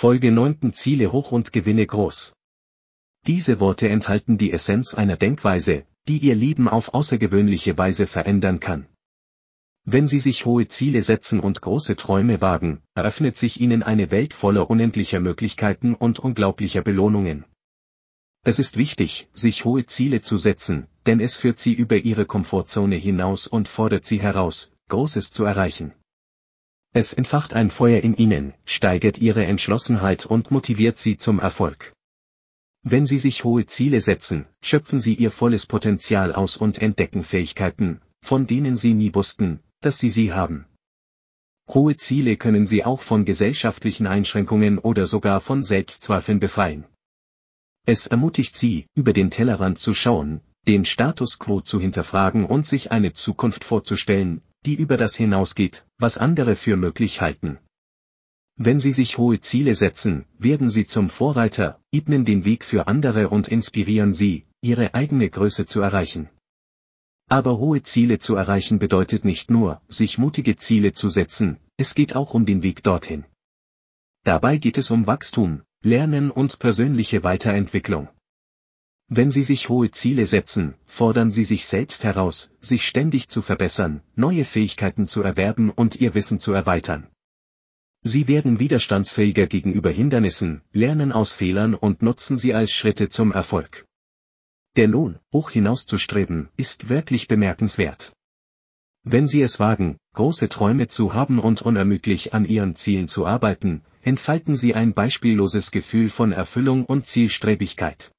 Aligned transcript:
Folge 0.00 0.32
9. 0.32 0.72
Ziele 0.72 1.12
hoch 1.12 1.30
und 1.30 1.52
Gewinne 1.52 1.86
groß. 1.86 2.32
Diese 3.26 3.60
Worte 3.60 3.90
enthalten 3.90 4.38
die 4.38 4.50
Essenz 4.50 4.94
einer 4.94 5.18
Denkweise, 5.18 5.84
die 6.08 6.16
Ihr 6.16 6.34
Leben 6.34 6.68
auf 6.68 6.94
außergewöhnliche 6.94 7.76
Weise 7.76 8.06
verändern 8.06 8.60
kann. 8.60 8.86
Wenn 9.84 10.08
Sie 10.08 10.18
sich 10.18 10.46
hohe 10.46 10.66
Ziele 10.68 11.02
setzen 11.02 11.38
und 11.38 11.60
große 11.60 11.96
Träume 11.96 12.40
wagen, 12.40 12.80
eröffnet 12.94 13.36
sich 13.36 13.60
Ihnen 13.60 13.82
eine 13.82 14.10
Welt 14.10 14.32
voller 14.32 14.70
unendlicher 14.70 15.20
Möglichkeiten 15.20 15.94
und 15.94 16.18
unglaublicher 16.18 16.80
Belohnungen. 16.80 17.44
Es 18.42 18.58
ist 18.58 18.78
wichtig, 18.78 19.28
sich 19.34 19.66
hohe 19.66 19.84
Ziele 19.84 20.22
zu 20.22 20.38
setzen, 20.38 20.86
denn 21.04 21.20
es 21.20 21.36
führt 21.36 21.60
Sie 21.60 21.74
über 21.74 21.98
Ihre 21.98 22.24
Komfortzone 22.24 22.96
hinaus 22.96 23.46
und 23.46 23.68
fordert 23.68 24.06
Sie 24.06 24.22
heraus, 24.22 24.72
Großes 24.88 25.30
zu 25.30 25.44
erreichen. 25.44 25.92
Es 26.92 27.12
entfacht 27.12 27.54
ein 27.54 27.70
Feuer 27.70 28.02
in 28.02 28.16
Ihnen, 28.16 28.52
steigert 28.64 29.18
Ihre 29.18 29.44
Entschlossenheit 29.44 30.26
und 30.26 30.50
motiviert 30.50 30.98
Sie 30.98 31.16
zum 31.16 31.38
Erfolg. 31.38 31.92
Wenn 32.82 33.06
Sie 33.06 33.18
sich 33.18 33.44
hohe 33.44 33.64
Ziele 33.66 34.00
setzen, 34.00 34.46
schöpfen 34.60 35.00
Sie 35.00 35.14
Ihr 35.14 35.30
volles 35.30 35.66
Potenzial 35.66 36.32
aus 36.32 36.56
und 36.56 36.78
entdecken 36.78 37.22
Fähigkeiten, 37.22 38.00
von 38.22 38.48
denen 38.48 38.76
Sie 38.76 38.94
nie 38.94 39.14
wussten, 39.14 39.60
dass 39.80 39.98
Sie 39.98 40.08
sie 40.08 40.32
haben. 40.32 40.66
Hohe 41.68 41.96
Ziele 41.96 42.36
können 42.36 42.66
Sie 42.66 42.84
auch 42.84 43.00
von 43.00 43.24
gesellschaftlichen 43.24 44.08
Einschränkungen 44.08 44.78
oder 44.78 45.06
sogar 45.06 45.40
von 45.40 45.62
Selbstzweifeln 45.62 46.40
befreien. 46.40 46.86
Es 47.86 48.08
ermutigt 48.08 48.56
Sie, 48.56 48.86
über 48.96 49.12
den 49.12 49.30
Tellerrand 49.30 49.78
zu 49.78 49.94
schauen, 49.94 50.40
den 50.66 50.84
Status 50.84 51.38
quo 51.38 51.60
zu 51.60 51.80
hinterfragen 51.80 52.44
und 52.44 52.66
sich 52.66 52.90
eine 52.90 53.12
Zukunft 53.12 53.62
vorzustellen, 53.62 54.42
die 54.66 54.74
über 54.74 54.96
das 54.96 55.16
hinausgeht, 55.16 55.86
was 55.98 56.18
andere 56.18 56.56
für 56.56 56.76
möglich 56.76 57.20
halten. 57.20 57.58
Wenn 58.56 58.78
Sie 58.78 58.92
sich 58.92 59.16
hohe 59.16 59.40
Ziele 59.40 59.74
setzen, 59.74 60.26
werden 60.38 60.68
Sie 60.68 60.84
zum 60.84 61.08
Vorreiter, 61.08 61.80
ebnen 61.92 62.24
den 62.24 62.44
Weg 62.44 62.64
für 62.64 62.86
andere 62.86 63.30
und 63.30 63.48
inspirieren 63.48 64.12
Sie, 64.12 64.44
Ihre 64.60 64.94
eigene 64.94 65.30
Größe 65.30 65.64
zu 65.64 65.80
erreichen. 65.80 66.28
Aber 67.28 67.58
hohe 67.58 67.82
Ziele 67.82 68.18
zu 68.18 68.34
erreichen 68.34 68.78
bedeutet 68.78 69.24
nicht 69.24 69.50
nur, 69.50 69.80
sich 69.88 70.18
mutige 70.18 70.56
Ziele 70.56 70.92
zu 70.92 71.08
setzen, 71.08 71.58
es 71.76 71.94
geht 71.94 72.14
auch 72.14 72.34
um 72.34 72.44
den 72.44 72.62
Weg 72.62 72.82
dorthin. 72.82 73.24
Dabei 74.24 74.58
geht 74.58 74.76
es 74.76 74.90
um 74.90 75.06
Wachstum, 75.06 75.62
Lernen 75.82 76.30
und 76.30 76.58
persönliche 76.58 77.24
Weiterentwicklung. 77.24 78.08
Wenn 79.12 79.32
Sie 79.32 79.42
sich 79.42 79.68
hohe 79.68 79.90
Ziele 79.90 80.24
setzen, 80.24 80.74
fordern 80.86 81.32
Sie 81.32 81.42
sich 81.42 81.66
selbst 81.66 82.04
heraus, 82.04 82.52
sich 82.60 82.86
ständig 82.86 83.28
zu 83.28 83.42
verbessern, 83.42 84.02
neue 84.14 84.44
Fähigkeiten 84.44 85.08
zu 85.08 85.24
erwerben 85.24 85.70
und 85.70 85.96
Ihr 85.96 86.14
Wissen 86.14 86.38
zu 86.38 86.52
erweitern. 86.52 87.08
Sie 88.02 88.28
werden 88.28 88.60
widerstandsfähiger 88.60 89.48
gegenüber 89.48 89.90
Hindernissen, 89.90 90.62
lernen 90.72 91.10
aus 91.10 91.32
Fehlern 91.32 91.74
und 91.74 92.02
nutzen 92.02 92.38
sie 92.38 92.54
als 92.54 92.70
Schritte 92.70 93.08
zum 93.08 93.32
Erfolg. 93.32 93.84
Der 94.76 94.86
Lohn, 94.86 95.18
hoch 95.32 95.50
hinauszustreben, 95.50 96.48
ist 96.56 96.88
wirklich 96.88 97.26
bemerkenswert. 97.26 98.12
Wenn 99.02 99.26
Sie 99.26 99.42
es 99.42 99.58
wagen, 99.58 99.96
große 100.14 100.48
Träume 100.48 100.86
zu 100.86 101.14
haben 101.14 101.40
und 101.40 101.62
unermüdlich 101.62 102.32
an 102.32 102.44
Ihren 102.44 102.76
Zielen 102.76 103.08
zu 103.08 103.26
arbeiten, 103.26 103.82
entfalten 104.02 104.56
Sie 104.56 104.74
ein 104.74 104.94
beispielloses 104.94 105.72
Gefühl 105.72 106.10
von 106.10 106.30
Erfüllung 106.30 106.84
und 106.84 107.06
Zielstrebigkeit. 107.06 108.12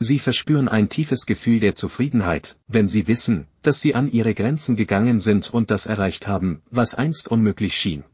Sie 0.00 0.20
verspüren 0.20 0.68
ein 0.68 0.88
tiefes 0.88 1.26
Gefühl 1.26 1.58
der 1.58 1.74
Zufriedenheit, 1.74 2.56
wenn 2.68 2.86
Sie 2.86 3.08
wissen, 3.08 3.48
dass 3.62 3.80
Sie 3.80 3.96
an 3.96 4.10
Ihre 4.10 4.32
Grenzen 4.32 4.76
gegangen 4.76 5.18
sind 5.18 5.52
und 5.52 5.72
das 5.72 5.86
erreicht 5.86 6.28
haben, 6.28 6.62
was 6.70 6.94
einst 6.94 7.26
unmöglich 7.26 7.76
schien. 7.76 8.04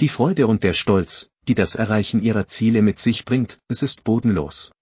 Die 0.00 0.08
Freude 0.08 0.48
und 0.48 0.64
der 0.64 0.72
Stolz, 0.72 1.30
die 1.46 1.54
das 1.54 1.76
Erreichen 1.76 2.22
Ihrer 2.22 2.48
Ziele 2.48 2.82
mit 2.82 2.98
sich 2.98 3.24
bringt, 3.24 3.60
es 3.68 3.82
ist 3.82 4.02
bodenlos. 4.02 4.72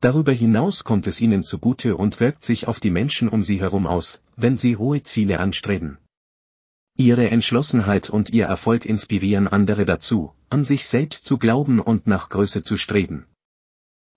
Darüber 0.00 0.32
hinaus 0.32 0.84
kommt 0.84 1.06
es 1.08 1.20
ihnen 1.20 1.42
zugute 1.42 1.96
und 1.96 2.20
wirkt 2.20 2.44
sich 2.44 2.68
auf 2.68 2.78
die 2.78 2.90
Menschen 2.90 3.28
um 3.28 3.42
sie 3.42 3.60
herum 3.60 3.86
aus, 3.86 4.22
wenn 4.36 4.56
sie 4.56 4.76
hohe 4.76 5.02
Ziele 5.02 5.40
anstreben. 5.40 5.98
Ihre 6.96 7.28
Entschlossenheit 7.30 8.08
und 8.08 8.30
ihr 8.30 8.46
Erfolg 8.46 8.86
inspirieren 8.86 9.48
andere 9.48 9.84
dazu, 9.84 10.32
an 10.50 10.64
sich 10.64 10.86
selbst 10.86 11.26
zu 11.26 11.36
glauben 11.36 11.80
und 11.80 12.06
nach 12.06 12.28
Größe 12.28 12.62
zu 12.62 12.76
streben. 12.76 13.26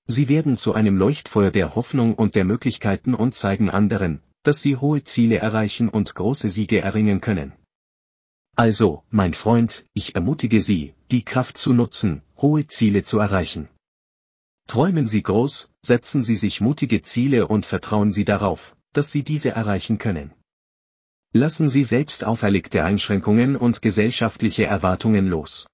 Sie 0.08 0.30
werden 0.30 0.58
zu 0.58 0.74
einem 0.74 0.98
Leuchtfeuer 0.98 1.52
der 1.52 1.76
Hoffnung 1.76 2.16
und 2.16 2.36
der 2.36 2.46
Möglichkeiten 2.46 3.14
und 3.14 3.36
zeigen 3.36 3.70
anderen, 3.70 4.22
dass 4.44 4.62
sie 4.62 4.78
hohe 4.78 5.04
Ziele 5.04 5.38
erreichen 5.38 5.90
und 5.90 6.16
große 6.16 6.50
Siege 6.50 6.82
erringen 6.82 7.22
können. 7.22 7.54
Also, 8.56 9.04
mein 9.10 9.34
Freund, 9.34 9.86
ich 9.94 10.16
ermutige 10.16 10.62
Sie, 10.62 10.94
die 11.10 11.24
Kraft 11.24 11.58
zu 11.58 11.74
nutzen, 11.74 12.22
hohe 12.38 12.68
Ziele 12.68 13.04
zu 13.04 13.20
erreichen. 13.20 13.70
Träumen 14.68 15.08
Sie 15.08 15.24
groß, 15.24 15.72
setzen 15.82 16.22
Sie 16.22 16.36
sich 16.36 16.62
mutige 16.62 17.02
Ziele 17.02 17.48
und 17.48 17.66
vertrauen 17.66 18.12
Sie 18.12 18.26
darauf, 18.26 18.76
dass 18.94 19.12
Sie 19.12 19.24
diese 19.24 19.52
erreichen 19.52 19.98
können. 19.98 20.34
Lassen 21.34 21.70
Sie 21.70 21.84
selbst 21.84 22.26
auferlegte 22.26 22.84
Einschränkungen 22.84 23.56
und 23.56 23.82
gesellschaftliche 23.82 24.66
Erwartungen 24.66 25.28
los. 25.28 25.68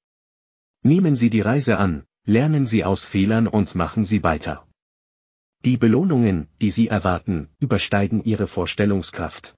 Nehmen 0.83 1.15
Sie 1.15 1.31
die 1.31 1.41
Reise 1.41 1.77
an, 1.77 2.05
lernen 2.27 2.65
Sie 2.65 2.83
aus 2.83 3.05
Fehlern 3.05 3.47
und 3.47 3.73
machen 3.73 4.03
Sie 4.03 4.21
weiter. 4.21 4.67
Die 5.63 5.77
Belohnungen, 5.77 6.49
die 6.61 6.71
Sie 6.71 6.89
erwarten, 6.89 7.49
übersteigen 7.59 8.21
Ihre 8.23 8.47
Vorstellungskraft. 8.47 9.55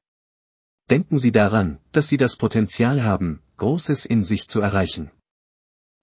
Denken 0.89 1.17
Sie 1.17 1.31
daran, 1.31 1.79
dass 1.91 2.07
Sie 2.07 2.17
das 2.17 2.35
Potenzial 2.35 3.03
haben, 3.03 3.41
Großes 3.57 4.05
in 4.05 4.23
sich 4.23 4.47
zu 4.47 4.61
erreichen. 4.61 5.09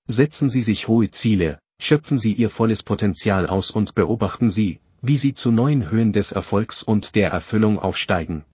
Setzen 0.08 0.48
Sie 0.48 0.60
sich 0.60 0.88
hohe 0.88 1.10
Ziele, 1.12 1.60
schöpfen 1.80 2.18
Sie 2.18 2.32
Ihr 2.32 2.50
volles 2.50 2.82
Potenzial 2.82 3.46
aus 3.46 3.70
und 3.70 3.94
beobachten 3.94 4.50
Sie, 4.50 4.80
wie 5.02 5.16
Sie 5.16 5.34
zu 5.34 5.52
neuen 5.52 5.88
Höhen 5.90 6.12
des 6.12 6.32
Erfolgs 6.32 6.82
und 6.82 7.14
der 7.14 7.30
Erfüllung 7.30 7.78
aufsteigen. 7.78 8.44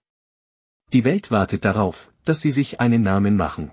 Die 0.93 1.03
Welt 1.03 1.31
wartet 1.31 1.65
darauf, 1.65 2.13
dass 2.25 2.41
Sie 2.41 2.51
sich 2.51 2.79
einen 2.79 3.01
Namen 3.01 3.35
machen. 3.37 3.71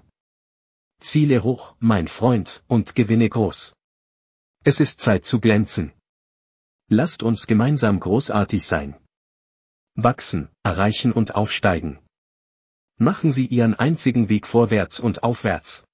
Ziele 0.98 1.42
hoch, 1.42 1.74
mein 1.78 2.08
Freund, 2.08 2.64
und 2.68 2.94
Gewinne 2.94 3.28
groß. 3.28 3.74
Es 4.62 4.78
ist 4.78 5.00
Zeit 5.00 5.24
zu 5.24 5.40
glänzen. 5.40 5.92
Lasst 6.88 7.22
uns 7.22 7.46
gemeinsam 7.46 7.98
großartig 7.98 8.66
sein. 8.66 8.94
Wachsen, 9.94 10.50
erreichen 10.62 11.12
und 11.12 11.34
aufsteigen. 11.34 11.98
Machen 12.98 13.32
Sie 13.32 13.46
Ihren 13.46 13.74
einzigen 13.74 14.28
Weg 14.28 14.46
vorwärts 14.46 15.00
und 15.00 15.22
aufwärts. 15.22 15.84